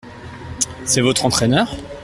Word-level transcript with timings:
C’est 0.83 1.01
votre 1.01 1.25
entraineur? 1.27 1.75